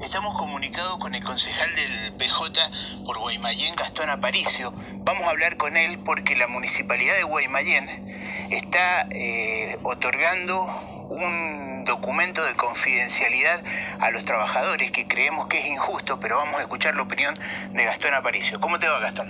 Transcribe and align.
Estamos 0.00 0.32
comunicados 0.32 0.96
con 0.96 1.14
el 1.14 1.22
concejal 1.22 1.68
del 1.76 2.16
PJ 2.16 3.04
por 3.04 3.18
Guaymallén, 3.18 3.76
Gastón 3.76 4.08
Aparicio. 4.08 4.72
Vamos 5.04 5.24
a 5.24 5.30
hablar 5.30 5.58
con 5.58 5.76
él 5.76 5.98
porque 6.06 6.34
la 6.36 6.46
municipalidad 6.48 7.16
de 7.16 7.24
Guaymallén 7.24 8.48
está 8.50 9.06
eh, 9.10 9.78
otorgando 9.82 10.64
un 11.10 11.84
documento 11.84 12.42
de 12.42 12.56
confidencialidad 12.56 13.62
a 14.00 14.10
los 14.10 14.24
trabajadores 14.24 14.90
que 14.90 15.06
creemos 15.06 15.48
que 15.48 15.58
es 15.58 15.66
injusto, 15.66 16.18
pero 16.18 16.38
vamos 16.38 16.58
a 16.60 16.62
escuchar 16.62 16.96
la 16.96 17.02
opinión 17.02 17.38
de 17.72 17.84
Gastón 17.84 18.14
Aparicio. 18.14 18.58
¿Cómo 18.58 18.78
te 18.78 18.88
va, 18.88 19.00
Gastón? 19.00 19.28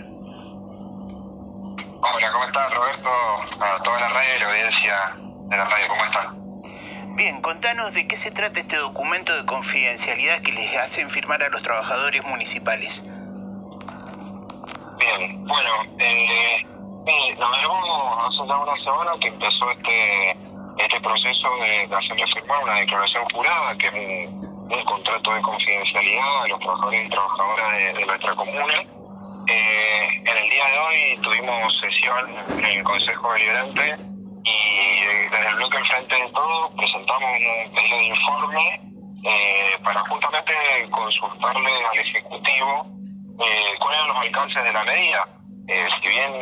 Hola, 2.03 2.33
¿cómo 2.33 2.45
estás, 2.45 2.73
Roberto? 2.73 3.09
A 3.61 3.83
toda 3.83 4.01
la 4.01 4.09
radio 4.09 4.37
y 4.37 4.39
la 4.39 4.47
audiencia 4.47 5.17
de 5.49 5.57
la 5.57 5.65
radio, 5.65 5.89
¿cómo 5.89 6.05
están? 6.05 6.50
Bien, 7.17 7.41
contanos 7.43 7.93
de 7.93 8.07
qué 8.07 8.17
se 8.17 8.31
trata 8.31 8.61
este 8.61 8.77
documento 8.77 9.35
de 9.35 9.45
confidencialidad 9.45 10.41
que 10.43 10.53
les 10.53 10.77
hacen 10.77 11.11
firmar 11.11 11.43
a 11.43 11.49
los 11.49 11.63
trabajadores 11.63 12.25
municipales. 12.25 13.03
Bien, 14.99 15.45
bueno, 15.45 15.71
eh, 15.99 16.65
nos 17.39 17.59
llegó 17.59 18.21
hace 18.21 18.49
ya 18.49 18.57
una 18.57 18.77
semana 18.85 19.11
que 19.21 19.29
empezó 19.29 19.71
este 19.71 20.37
este 20.85 21.01
proceso 21.01 21.49
de, 21.57 21.95
hacerle 21.95 22.25
firmar 22.33 22.65
una 22.65 22.75
declaración 22.77 23.25
jurada, 23.33 23.77
que 23.77 23.87
es 23.87 24.29
un, 24.31 24.85
contrato 24.85 25.35
de 25.35 25.43
confidencialidad 25.43 26.43
a 26.43 26.49
los 26.49 26.61
trabajadores 26.61 27.07
y 27.07 27.11
trabajadoras 27.11 27.79
de, 27.79 28.07
nuestra 28.07 28.35
comuna. 28.35 28.75
Eh, 29.49 30.09
en 30.25 30.37
el 30.39 30.51
día 30.51 30.67
de 30.67 30.79
hoy 30.79 31.17
tuvimos 31.23 31.81
sesión 31.81 32.37
en 32.59 32.65
el 32.79 32.85
Consejo 32.85 33.33
Deliberante 33.33 33.97
y 34.45 34.80
desde 35.15 35.49
el 35.49 35.55
bloque 35.57 35.79
Frente 35.85 36.15
de 36.15 36.31
Todo 36.31 36.71
presentamos 36.77 37.31
un 37.41 37.75
pedido 37.75 37.99
de 37.99 38.05
informe 38.05 38.81
eh, 39.25 39.79
para 39.85 40.01
justamente 40.09 40.53
consultarle 40.91 41.71
al 41.93 41.99
Ejecutivo 41.99 42.87
eh, 43.45 43.77
cuáles 43.79 43.99
eran 43.99 44.09
los 44.09 44.17
alcances 44.17 44.65
de 44.65 44.73
la 44.73 44.85
medida. 44.85 45.29
Eh, 45.69 45.89
si 46.01 46.09
bien 46.09 46.33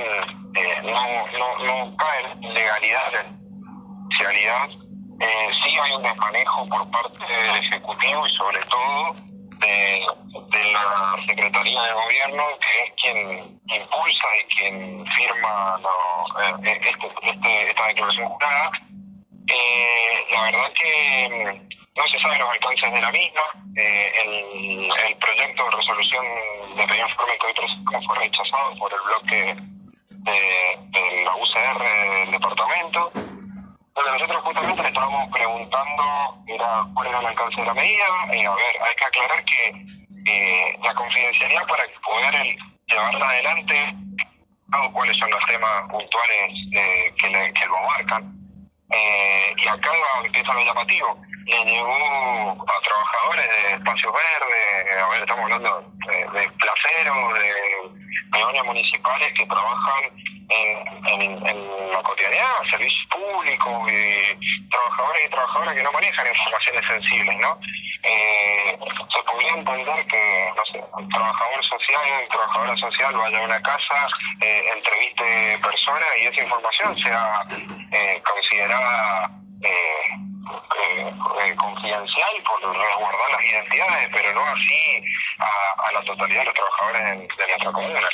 no, 0.84 1.27
no, 1.38 1.64
no 1.64 1.97
cae 1.97 2.34
legalidad, 2.41 3.14
en 3.14 4.19
realidad 4.19 4.69
sí 4.69 5.77
hay 5.82 5.92
un 5.97 6.03
desmanejo 6.03 6.69
por 6.69 6.91
parte 6.91 7.25
del 7.25 7.56
Ejecutivo 7.56 8.27
y 8.27 8.30
sobre 8.36 8.64
todo 8.66 9.14
de, 9.58 10.06
de 10.50 10.72
la 10.72 11.16
Secretaría 11.27 11.82
de 11.82 11.92
Gobierno, 11.92 12.44
impulsa 13.11 14.27
y 14.41 14.55
quien 14.55 15.06
firma 15.17 15.81
eh, 16.64 16.81
este, 16.83 17.06
este, 17.23 17.69
esta 17.70 17.87
declaración 17.87 18.28
jurada. 18.28 18.70
Eh, 19.48 20.27
la 20.31 20.42
verdad 20.42 20.73
que 20.75 21.28
mm, 21.31 21.69
no 21.97 22.06
se 22.06 22.19
saben 22.20 22.39
los 22.39 22.50
alcances 22.50 22.92
de 22.92 23.00
la 23.00 23.11
misma. 23.11 23.41
Eh, 23.77 24.12
el, 24.25 24.91
el, 25.06 25.17
proyecto 25.17 25.65
de 25.65 25.70
resolución 25.70 26.25
de 26.77 26.87
pedido 26.87 27.09
informe 27.09 27.39
que 27.39 27.47
hoy 27.47 28.05
fue 28.06 28.19
rechazado 28.19 28.75
por 28.77 28.92
el 28.92 29.00
bloque 29.00 29.56
de, 30.11 31.25
la 31.25 31.34
UCR 31.37 31.83
del 31.83 32.31
departamento. 32.33 33.11
Bueno, 33.95 34.12
nosotros 34.12 34.43
justamente 34.45 34.83
le 34.83 34.89
estábamos 34.89 35.31
preguntando 35.33 36.03
era 36.47 36.84
cuál 36.95 37.09
era 37.09 37.20
el 37.20 37.27
alcance 37.27 37.61
de 37.61 37.67
la 37.67 37.75
medida. 37.75 38.05
Eh, 38.33 38.47
a 38.47 38.55
ver, 38.55 38.83
hay 38.83 38.95
que 38.97 39.05
aclarar 39.05 39.45
que 39.45 39.84
eh, 40.27 40.78
la 40.83 40.95
confidencialidad 40.95 41.67
para 41.67 41.84
poder 42.05 42.56
llevarla 42.89 43.28
adelante, 43.28 43.94
cuáles 44.92 45.17
son 45.19 45.31
los 45.31 45.44
temas 45.47 45.83
puntuales 45.91 46.50
eh, 46.72 47.14
que, 47.20 47.31
le, 47.31 47.53
que 47.53 47.67
lo 47.67 47.77
abarcan. 47.78 48.34
y 49.56 49.69
acá 49.69 49.91
empieza 50.25 50.53
lo 50.53 50.64
llamativo. 50.64 51.20
Le 51.47 51.64
llegó 51.64 52.53
a 52.53 52.81
trabajadores 52.83 53.48
de 53.48 53.77
espacios 53.77 54.12
verdes, 54.12 55.03
a 55.03 55.09
ver, 55.09 55.20
estamos 55.20 55.44
hablando 55.44 55.92
de, 56.06 56.41
de 56.41 56.50
placeros, 56.50 57.39
de 57.39 57.53
peones 58.33 58.64
municipales 58.64 59.33
que 59.34 59.47
trabajan 59.47 60.11
en, 60.48 61.47
en, 61.47 61.92
la 61.92 62.03
cotidianidad, 62.03 62.62
servicios 62.70 63.06
públicos, 63.10 63.92
y 63.92 64.69
trabajadores 64.70 65.26
y 65.26 65.31
trabajadoras 65.31 65.75
que 65.75 65.82
no 65.82 65.92
manejan 65.92 66.26
informaciones 66.26 66.84
sensibles, 66.86 67.36
¿no? 67.38 67.60
Eh, 68.03 68.78
se 69.14 69.22
podría 69.25 69.54
entender 69.54 70.06
que, 70.06 70.53
un 70.97 71.08
trabajador 71.08 71.64
social 71.64 72.28
trabajadora 72.31 72.76
social 72.76 73.16
vaya 73.16 73.38
a 73.38 73.44
una 73.44 73.62
casa, 73.62 74.08
eh, 74.41 74.64
entreviste 74.75 75.58
personas 75.58 76.08
y 76.20 76.26
esa 76.26 76.42
información 76.42 76.97
sea 76.97 77.42
eh, 77.92 78.22
considerada 78.25 79.31
eh, 81.41 81.54
confidencial 81.56 82.43
por 82.44 82.60
resguardar 82.76 83.31
las 83.31 83.44
identidades, 83.44 84.09
pero 84.12 84.32
no 84.32 84.44
así 84.44 85.03
a, 85.38 85.93
la 85.93 86.03
totalidad 86.03 86.41
de 86.41 86.47
los 86.47 86.54
trabajadores 86.54 87.03
de, 87.37 87.47
nuestra 87.47 87.72
comuna. 87.72 88.09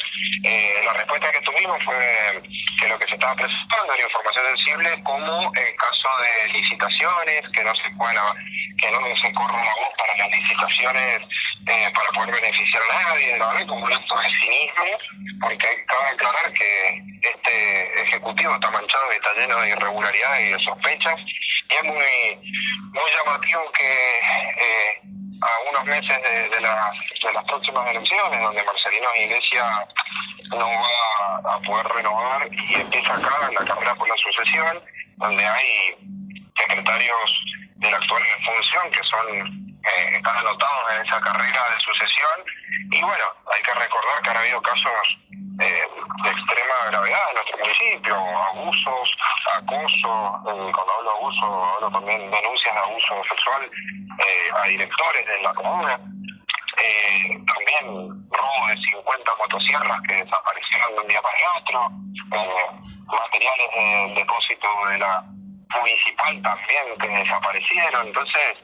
Eh, 0.45 0.83
la 0.85 0.93
respuesta 0.93 1.33
que 1.33 1.41
tuvimos 1.41 1.79
fue 1.85 2.43
que 2.81 2.89
lo 2.89 2.99
que 2.99 3.07
se 3.07 3.15
estaba 3.15 3.35
presentando 3.35 3.95
era 3.95 4.05
información 4.05 4.45
sensible 4.57 5.03
como 5.03 5.53
en 5.55 5.77
caso 5.77 6.09
de 6.21 6.53
licitaciones, 6.53 7.43
que 7.53 7.65
no 7.65 7.75
se 7.75 7.91
pueda, 7.97 8.35
que 8.79 8.91
no 8.91 9.01
se 9.17 9.33
corra 9.33 9.65
la 9.65 9.75
voz 9.75 9.93
para 9.97 10.17
las 10.17 10.31
licitaciones 10.31 11.21
eh, 11.67 11.91
para 11.95 12.11
poder 12.13 12.35
beneficiar 12.35 12.83
a 12.83 13.03
nadie, 13.03 13.39
la 13.39 13.67
como 13.67 13.85
un 13.87 13.93
acto 13.93 14.15
de 14.19 14.29
cinismo, 14.39 14.85
porque 15.41 15.85
cabe 15.87 16.09
aclarar 16.13 16.53
que 16.53 17.03
este 17.23 18.03
ejecutivo 18.03 18.55
está 18.55 18.71
manchado 18.71 19.05
y 19.13 19.17
está 19.17 19.33
lleno 19.35 19.61
de 19.61 19.71
irregularidades 19.71 20.47
y 20.47 20.53
de 20.53 20.65
sospechas, 20.65 21.21
es 21.75 21.85
muy, 21.85 22.53
muy 22.93 23.11
llamativo 23.17 23.71
que 23.73 24.19
eh, 24.19 25.01
a 25.43 25.71
unos 25.71 25.85
meses 25.85 26.23
de, 26.23 26.49
de, 26.49 26.61
las 26.61 27.45
próximas 27.47 27.89
elecciones, 27.89 28.41
donde 28.41 28.63
Marcelino 28.63 29.09
Iglesias 29.17 29.89
no 30.51 30.67
va 30.67 31.55
a 31.55 31.59
poder 31.61 31.87
renovar 31.89 32.49
y 32.53 32.75
empieza 32.75 33.15
acá 33.15 33.49
en 33.49 33.55
la 33.55 33.65
carrera 33.65 33.95
por 33.95 34.09
la 34.09 34.17
sucesión, 34.17 34.83
donde 35.17 35.45
hay 35.45 35.95
secretarios 36.59 37.31
de 37.77 37.91
la 37.91 37.97
actual 37.97 38.23
función 38.45 38.91
que 38.91 39.03
son 39.03 39.75
eh, 39.85 40.17
están 40.17 40.37
anotados 40.37 40.93
en 40.93 41.07
esa 41.07 41.21
carrera 41.21 41.61
de 41.71 41.81
sucesión. 41.81 42.39
Y 42.91 43.03
bueno, 43.03 43.25
hay 43.55 43.63
que 43.63 43.75
recordar 43.75 44.23
que 44.23 44.31
han 44.31 44.37
habido 44.37 44.63
casos 44.63 45.19
eh, 45.61 45.87
de 46.25 46.31
extrema 46.31 46.75
gravedad 46.87 47.21
en 47.29 47.35
nuestro 47.35 47.59
municipio, 47.59 48.17
abusos, 48.17 49.09
acoso, 49.57 50.11
eh, 50.49 50.73
cuando 50.73 50.93
hablo 50.99 51.11
de 51.11 51.17
abuso 51.17 51.65
hablo 51.65 51.91
también 51.91 52.31
denuncias 52.31 52.75
de 52.75 52.81
abuso 52.81 53.23
sexual 53.29 53.71
a 54.63 54.69
directores 54.69 55.27
de 55.27 55.43
la 55.43 55.55
comuna, 55.55 55.99
también 57.47 58.09
robo 58.31 58.67
de 58.69 58.77
50 58.77 59.31
motosierras 59.39 60.01
que 60.07 60.15
desaparecieron 60.15 60.95
de 60.95 61.01
un 61.01 61.09
día 61.09 61.23
para 61.23 61.39
el 61.39 61.45
otro, 61.63 61.91
materiales 63.11 63.71
de 63.75 64.15
depósito 64.21 64.69
de 64.89 64.99
la 64.99 65.25
municipal 65.81 66.43
también 66.43 66.85
que 67.01 67.09
desaparecieron, 67.09 68.07
entonces 68.07 68.59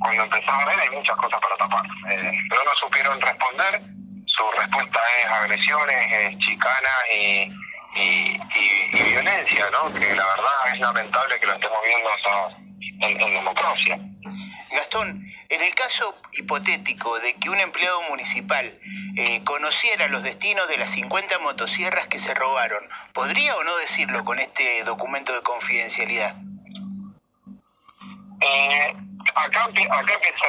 cuando 0.00 0.22
empezaba 0.24 0.62
a 0.62 0.66
ver 0.66 0.80
hay 0.80 0.90
muchas 0.90 1.16
cosas 1.16 1.40
para 1.40 1.56
tapar, 1.56 1.84
eh, 2.10 2.32
pero 2.48 2.64
no 2.64 2.74
supieron 2.80 3.20
responder, 3.20 3.80
su 4.26 4.50
respuesta 4.58 5.00
es 5.20 5.26
agresiones, 5.26 6.12
es 6.12 6.38
chicana 6.38 6.90
y, 7.14 7.48
y, 7.96 8.38
violencia, 9.10 9.70
¿no? 9.70 9.92
que 9.92 10.14
la 10.14 10.26
verdad 10.26 10.72
es 10.72 10.80
lamentable 10.80 11.38
que 11.38 11.46
lo 11.46 11.54
estemos 11.54 11.78
viendo 11.84 12.08
hasta 12.10 12.56
en, 13.06 13.20
en 13.20 13.34
democracia. 13.34 13.98
Gastón, 14.72 15.24
en 15.48 15.62
el 15.62 15.74
caso 15.74 16.14
hipotético 16.32 17.20
de 17.20 17.34
que 17.36 17.48
un 17.48 17.60
empleado 17.60 18.02
municipal 18.10 18.76
eh, 19.16 19.42
conociera 19.44 20.08
los 20.08 20.24
destinos 20.24 20.68
de 20.68 20.78
las 20.78 20.90
50 20.90 21.38
motosierras 21.38 22.08
que 22.08 22.18
se 22.18 22.34
robaron, 22.34 22.82
¿podría 23.12 23.56
o 23.56 23.62
no 23.62 23.76
decirlo 23.76 24.24
con 24.24 24.40
este 24.40 24.82
documento 24.82 25.32
de 25.32 25.42
confidencialidad? 25.42 26.34
Eh, 28.40 28.94
acá, 29.34 29.64
acá 29.64 30.14
empieza 30.14 30.46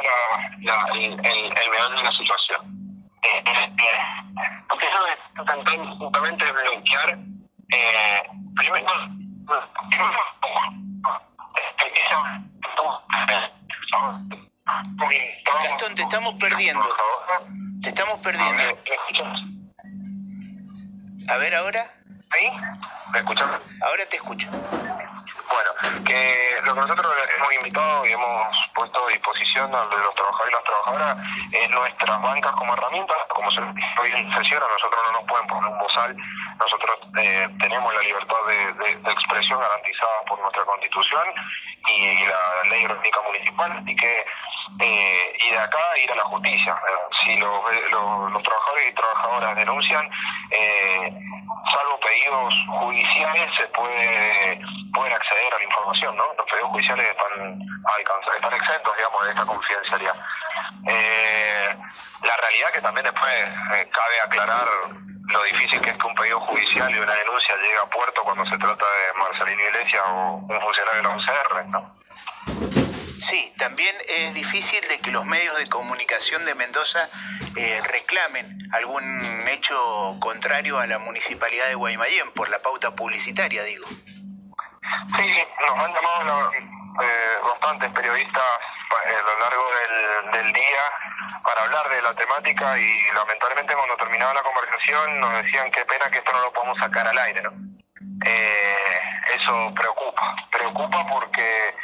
la, 0.60 0.88
el, 0.94 1.12
el, 1.12 1.96
de 1.96 2.02
la 2.02 2.12
situación. 2.12 2.76
Eh, 3.22 3.42
eh, 3.46 4.06
intentando 5.38 5.96
justamente 5.96 6.44
bloquear, 6.50 7.18
eh, 7.72 8.22
primero, 8.56 8.86
Gastón, 15.62 15.94
te 15.94 16.02
estamos 16.02 16.34
perdiendo. 16.34 16.84
Te 17.82 17.88
estamos 17.88 18.20
perdiendo. 18.22 18.62
A 21.28 21.36
ver 21.38 21.54
ahora. 21.54 21.92
¿Ahí? 22.30 22.50
¿Me 23.12 23.18
escuchas? 23.20 23.48
Ahora 23.82 24.06
te 24.08 24.16
escucho. 24.16 24.48
Bueno, 24.50 25.70
que 26.04 26.60
lo 26.64 26.74
que 26.74 26.80
nosotros 26.80 27.06
hemos 27.38 27.54
invitado 27.54 28.06
y 28.06 28.12
hemos 28.12 28.56
puesto 28.74 29.06
a 29.06 29.10
disposición 29.10 29.70
de 29.70 29.76
los 29.76 30.14
trabajadores 30.14 30.50
y 30.50 30.54
las 30.54 30.64
trabajadoras 30.64 31.18
es 31.52 31.70
nuestras 31.70 32.22
bancas 32.22 32.52
como 32.52 32.74
herramientas, 32.74 33.16
como 33.28 33.50
se 33.50 33.60
hoy 33.60 34.10
en 34.12 34.34
sesión, 34.34 34.62
a 34.62 34.72
nosotros 34.72 35.00
no 35.06 35.12
nos 35.20 35.28
pueden 35.28 35.46
poner 35.46 35.70
un 35.70 35.78
bozal 35.78 36.16
nosotros 36.58 36.98
eh, 37.18 37.48
tenemos 37.60 37.94
la 37.94 38.00
libertad 38.00 38.36
de, 38.48 39.10
expresión 39.10 39.60
garantizada 39.60 40.22
por 40.28 40.40
nuestra 40.40 40.64
constitución 40.64 41.24
y, 41.88 42.26
la 42.26 42.70
ley 42.70 42.84
orgánica 42.84 43.20
municipal, 43.22 43.72
así 43.72 43.96
que 43.96 44.24
eh, 44.80 45.38
y 45.44 45.50
de 45.50 45.58
acá 45.58 45.78
ir 46.02 46.10
a 46.12 46.16
la 46.16 46.24
justicia. 46.24 46.76
si 47.24 47.36
los, 47.36 47.62
los, 47.90 48.42
trabajadores 48.42 48.90
y 48.90 48.94
trabajadoras 48.94 49.56
denuncian, 49.56 50.10
salvo 51.70 52.00
pedidos 52.00 52.54
judiciales, 52.80 53.50
se 53.58 53.66
puede 53.68 54.60
pueden 54.96 55.12
acceder 55.12 55.52
a 55.52 55.58
la 55.58 55.64
información, 55.64 56.16
¿no? 56.16 56.24
Los 56.38 56.46
pedidos 56.46 56.70
judiciales 56.70 57.10
están, 57.10 57.60
están 58.34 58.52
exentos, 58.54 58.96
digamos, 58.96 59.24
de 59.24 59.30
esta 59.30 59.46
confidencialidad. 59.46 60.14
Eh, 60.88 61.76
la 62.24 62.36
realidad 62.36 62.72
que 62.72 62.80
también 62.80 63.04
después 63.04 63.34
eh, 63.74 63.88
cabe 63.92 64.20
aclarar 64.24 64.66
lo 65.36 65.44
difícil 65.44 65.80
que 65.80 65.90
es 65.90 65.98
que 65.98 66.06
un 66.06 66.14
pedido 66.14 66.40
judicial 66.40 66.90
y 66.90 66.98
una 66.98 67.12
denuncia 67.12 67.56
llegue 67.56 67.78
a 67.78 67.86
puerto 67.86 68.22
cuando 68.24 68.44
se 68.46 68.56
trata 68.58 68.84
de 68.84 69.18
Marcelino 69.18 69.62
Iglesias 69.62 70.02
o 70.06 70.34
un 70.36 70.60
funcionario 70.60 70.96
de 70.96 71.02
la 71.02 71.16
UCR, 71.16 71.66
¿no? 71.70 71.94
Sí, 73.28 73.52
también 73.58 73.94
es 74.06 74.34
difícil 74.34 74.80
de 74.88 74.98
que 74.98 75.10
los 75.10 75.26
medios 75.26 75.56
de 75.58 75.68
comunicación 75.68 76.44
de 76.44 76.54
Mendoza 76.54 77.08
eh, 77.56 77.80
reclamen 77.92 78.56
algún 78.72 79.04
hecho 79.48 80.16
contrario 80.20 80.78
a 80.78 80.86
la 80.86 80.98
municipalidad 80.98 81.66
de 81.66 81.74
Guaymallén 81.74 82.30
por 82.32 82.48
la 82.48 82.58
pauta 82.60 82.94
publicitaria, 82.94 83.64
digo. 83.64 83.86
Sí, 83.88 85.34
nos 85.60 85.78
han 85.78 85.92
llamado 85.92 86.52
eh, 86.52 87.38
bastantes 87.42 87.92
periodistas 87.92 88.44
a 89.06 89.22
lo 89.22 89.38
largo 89.40 89.65
del, 90.32 90.52
día 90.52 90.82
para 91.42 91.62
hablar 91.62 91.88
de 91.88 92.02
la 92.02 92.14
temática 92.14 92.78
y 92.78 93.12
lamentablemente 93.12 93.74
cuando 93.74 93.96
terminaba 93.96 94.34
la 94.34 94.42
conversación 94.42 95.20
nos 95.20 95.32
decían 95.42 95.70
qué 95.70 95.84
pena 95.84 96.10
que 96.10 96.18
esto 96.18 96.32
no 96.32 96.40
lo 96.40 96.52
podemos 96.52 96.78
sacar 96.78 97.06
al 97.06 97.18
aire, 97.18 97.42
¿no? 97.42 97.52
Eh, 98.24 99.00
eso 99.34 99.72
preocupa, 99.74 100.36
preocupa 100.50 101.06
porque 101.08 101.74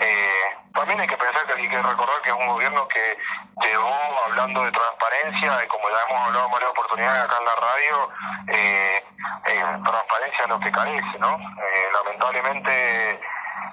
eh, 0.00 0.56
también 0.74 1.00
hay 1.00 1.08
que 1.08 1.16
pensar 1.16 1.46
que 1.46 1.52
hay 1.54 1.68
que 1.68 1.82
recordar 1.82 2.20
que 2.22 2.30
es 2.30 2.36
un 2.36 2.46
gobierno 2.48 2.86
que 2.88 3.16
llevó 3.62 3.94
hablando 4.26 4.64
de 4.64 4.72
transparencia 4.72 5.64
y 5.64 5.68
como 5.68 5.88
ya 5.88 5.96
hemos 6.08 6.26
hablado 6.26 6.46
en 6.46 6.52
varias 6.52 6.70
oportunidades 6.70 7.24
acá 7.24 7.36
en 7.38 7.44
la 7.46 7.56
radio, 7.56 8.10
eh, 8.48 9.04
eh, 9.46 9.64
transparencia 9.84 10.44
es 10.44 10.48
lo 10.48 10.60
que 10.60 10.72
carece, 10.72 11.18
¿no? 11.18 11.36
Eh, 11.36 11.88
lamentablemente 11.92 13.20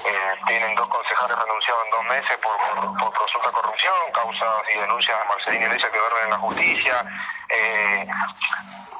eh, 0.05 0.33
tienen 0.47 0.75
dos 0.75 0.87
concejales 0.87 1.37
renunciados 1.37 1.85
en 1.85 1.91
dos 1.91 2.03
meses 2.05 2.37
por, 2.41 2.57
por, 2.97 3.11
presunta 3.11 3.51
corrupción, 3.51 4.11
causas 4.13 4.63
y 4.73 4.79
denuncias 4.79 5.19
de 5.19 5.25
Marcelino 5.25 5.65
Iglesias 5.65 5.91
que 5.91 5.99
duermen 5.99 6.23
en 6.25 6.29
la 6.31 6.37
justicia. 6.37 7.05
Eh, 7.49 8.07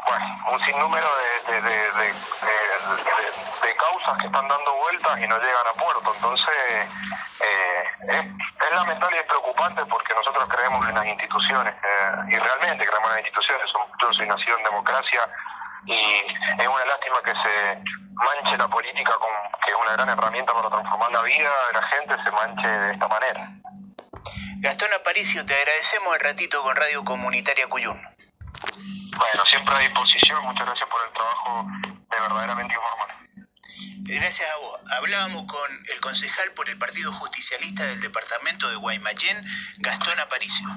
bueno, 0.05 0.25
un 0.51 0.59
sinnúmero 0.61 1.07
de, 1.47 1.53
de, 1.53 1.61
de, 1.61 2.07
de, 3.61 3.75
causas 3.75 4.17
que 4.19 4.27
están 4.27 4.47
dando 4.47 4.75
vueltas 4.75 5.19
y 5.19 5.27
no 5.27 5.37
llegan 5.39 5.67
a 5.67 5.73
puerto. 5.73 6.13
Entonces, 6.15 6.55
eh, 7.41 7.83
es, 8.09 8.25
es, 8.25 8.71
lamentable 8.71 9.17
y 9.17 9.19
es 9.19 9.25
preocupante 9.25 9.85
porque 9.85 10.13
nosotros 10.13 10.47
creemos 10.49 10.87
en 10.87 10.95
las 10.95 11.05
instituciones 11.05 11.73
eh, 11.83 12.11
y 12.29 12.35
realmente 12.37 12.85
creemos 12.85 13.09
en 13.09 13.15
las 13.15 13.25
instituciones. 13.25 13.71
Yo 13.99 14.13
soy 14.13 14.27
nacido 14.27 14.57
en 14.57 14.63
democracia 14.63 15.29
y 15.85 15.93
es 15.93 16.67
una 16.67 16.85
lástima 16.85 17.21
que 17.23 17.31
se 17.31 17.83
manche 18.13 18.57
la 18.57 18.67
política, 18.67 19.13
con, 19.19 19.29
que 19.65 19.71
es 19.71 19.77
una 19.81 19.93
gran 19.93 20.09
herramienta 20.09 20.53
para 20.53 20.69
transformar 20.69 21.11
la 21.11 21.21
vida 21.23 21.49
de 21.67 21.73
la 21.73 21.87
gente, 21.87 22.23
se 22.23 22.31
manche 22.31 22.67
de 22.67 22.93
esta 22.93 23.07
manera. 23.07 23.49
Gastón 24.59 24.93
Aparicio, 24.93 25.45
te 25.45 25.53
agradecemos 25.53 26.15
el 26.15 26.21
ratito 26.21 26.63
con 26.63 26.75
Radio 26.75 27.03
Comunitaria 27.03 27.67
Cuyún. 27.67 28.01
Bueno, 29.17 29.43
siempre 29.45 29.75
a 29.75 29.79
disposición, 29.79 30.43
muchas 30.45 30.65
gracias 30.65 30.89
por 30.89 31.01
el 31.05 31.13
trabajo 31.13 31.67
de 31.85 32.19
verdaderamente 32.21 32.73
informar. 32.73 33.23
Gracias 34.05 34.49
a 34.49 34.57
vos. 34.57 34.79
Hablábamos 34.97 35.43
con 35.43 35.85
el 35.93 35.99
concejal 36.01 36.51
por 36.53 36.69
el 36.69 36.77
Partido 36.77 37.11
Justicialista 37.11 37.83
del 37.85 38.01
Departamento 38.01 38.69
de 38.69 38.75
Guaymallén, 38.77 39.37
Gastón 39.79 40.19
Aparicio. 40.19 40.67